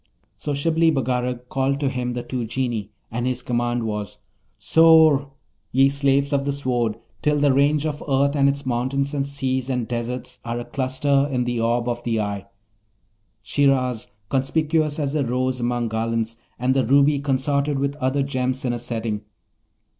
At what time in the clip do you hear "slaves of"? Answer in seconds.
5.89-6.43